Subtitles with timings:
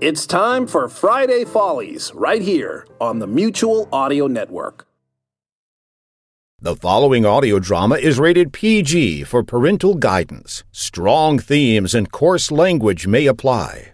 [0.00, 4.88] It's time for Friday Follies right here on the Mutual Audio Network.
[6.58, 10.64] The following audio drama is rated PG for parental guidance.
[10.72, 13.92] Strong themes and coarse language may apply.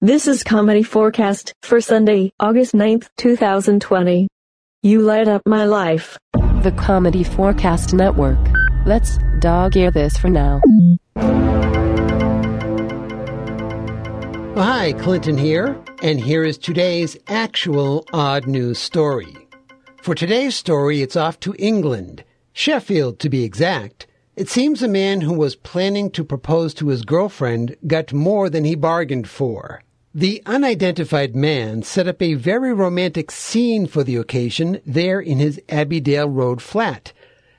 [0.00, 4.26] This is Comedy Forecast for Sunday, August 9th, 2020.
[4.82, 6.18] You light up my life.
[6.34, 8.40] The Comedy Forecast Network.
[8.86, 10.60] Let's dog ear this for now.
[14.88, 19.36] Hi, Clinton here, and here is today's actual odd news story.
[20.00, 24.06] For today's story, it's off to England, Sheffield to be exact.
[24.34, 28.64] It seems a man who was planning to propose to his girlfriend got more than
[28.64, 29.82] he bargained for.
[30.14, 35.60] The unidentified man set up a very romantic scene for the occasion there in his
[35.68, 37.12] Abbeydale Road flat.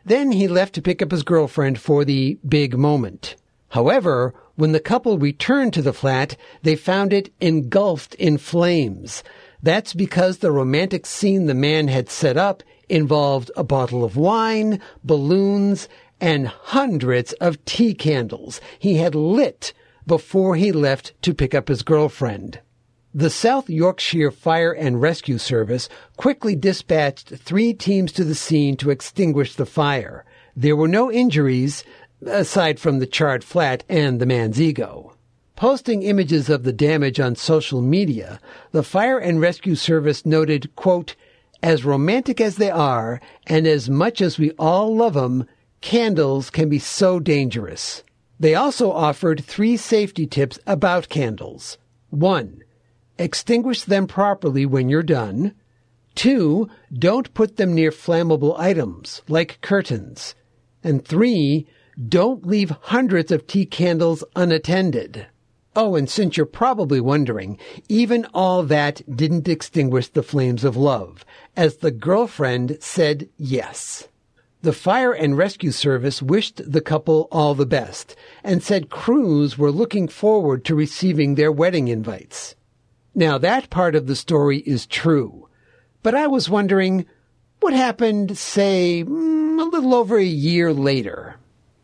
[0.03, 3.35] Then he left to pick up his girlfriend for the big moment.
[3.67, 9.23] However, when the couple returned to the flat, they found it engulfed in flames.
[9.63, 14.81] That's because the romantic scene the man had set up involved a bottle of wine,
[15.01, 15.88] balloons,
[16.19, 19.71] and hundreds of tea candles he had lit
[20.05, 22.59] before he left to pick up his girlfriend.
[23.13, 28.89] The South Yorkshire Fire and Rescue Service quickly dispatched three teams to the scene to
[28.89, 30.25] extinguish the fire.
[30.53, 31.85] There were no injuries,
[32.25, 35.14] aside from the charred flat and the man's ego.
[35.56, 38.39] Posting images of the damage on social media,
[38.72, 41.16] the Fire and Rescue Service noted, quote,
[41.62, 45.46] as romantic as they are, and as much as we all love them,
[45.81, 48.03] candles can be so dangerous.
[48.40, 51.78] They also offered three safety tips about candles.
[52.09, 52.63] One,
[53.18, 55.53] extinguish them properly when you're done.
[56.16, 60.35] Two, don't put them near flammable items, like curtains.
[60.81, 61.68] And three,
[62.07, 65.27] don't leave hundreds of tea candles unattended.
[65.75, 71.25] Oh, and since you're probably wondering, even all that didn't extinguish the flames of love,
[71.55, 74.07] as the girlfriend said yes.
[74.61, 79.71] The Fire and Rescue Service wished the couple all the best and said crews were
[79.71, 82.55] looking forward to receiving their wedding invites.
[83.16, 85.47] Now that part of the story is true,
[86.03, 87.05] but I was wondering
[87.61, 91.38] what happened, say, mm, a little over a year later.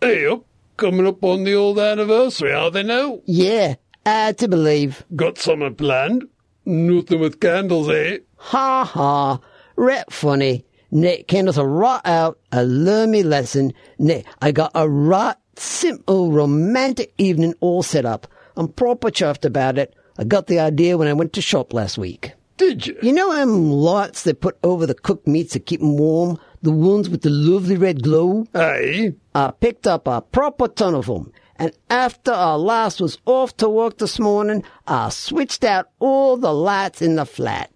[0.06, 0.46] Hey up,
[0.78, 3.22] coming up on the old anniversary, are they now?
[3.26, 3.74] Yeah,
[4.06, 5.04] hard to believe.
[5.16, 6.26] Got something planned?
[6.64, 8.20] Nothing with candles, eh?
[8.36, 9.40] Ha ha,
[9.76, 10.64] ret funny.
[10.92, 12.38] Ne, candles are right out.
[12.52, 13.74] I learned me lesson.
[13.98, 18.28] Ne, I got a right simple romantic evening all set up.
[18.58, 19.96] I'm proper chuffed about it.
[20.20, 22.34] I got the idea when I went to shop last week.
[22.58, 22.96] Did you?
[23.02, 26.38] You know them lights they put over the cooked meats to keep keep 'em warm?
[26.66, 28.48] The ones with the lovely red glow?
[28.56, 29.14] Aye.
[29.36, 31.32] I picked up a proper ton of 'em.
[31.58, 36.52] And after our last was off to work this morning, I switched out all the
[36.52, 37.70] lights in the flat.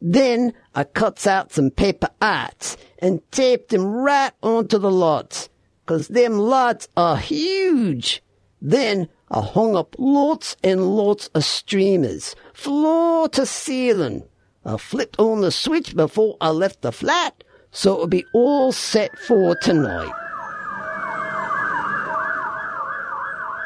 [0.00, 5.48] Then I cuts out some paper arts and taped them right onto the lights,
[5.84, 8.22] 'cause them lights are huge.
[8.62, 14.22] Then I hung up lots and lots of streamers, floor to ceiling.
[14.64, 17.42] I flipped on the switch before I left the flat,
[17.76, 20.10] so it'll be all set for tonight.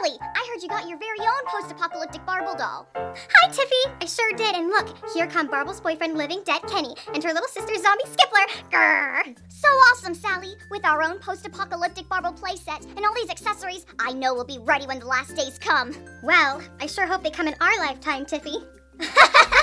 [0.00, 2.86] Sally, I heard you got your very own post apocalyptic Barble doll.
[2.94, 3.92] Hi, Tiffy.
[4.00, 4.54] I sure did.
[4.54, 8.46] And look, here come Barble's boyfriend, living dead Kenny, and her little sister, Zombie Skippler.
[8.70, 9.36] Grrr.
[9.48, 10.54] So awesome, Sally.
[10.70, 14.58] With our own post apocalyptic Barble playset and all these accessories, I know we'll be
[14.58, 15.94] ready when the last days come.
[16.22, 18.56] Well, I sure hope they come in our lifetime, Tiffy.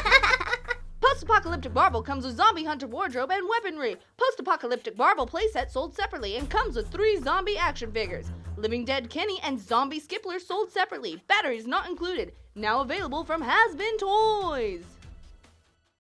[1.27, 3.97] Post-apocalyptic Barble comes with zombie hunter wardrobe and weaponry.
[4.15, 8.27] Post-apocalyptic Barble playset sold separately and comes with three zombie action figures.
[8.55, 11.21] Living Dead Kenny and Zombie Skippler sold separately.
[11.27, 12.31] Batteries not included.
[12.55, 14.96] Now available from Has Been Toys.